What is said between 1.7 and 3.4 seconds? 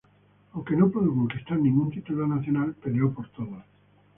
título nacional, peleó por